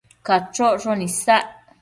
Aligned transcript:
Cachocshon 0.29 1.05
isac 1.09 1.47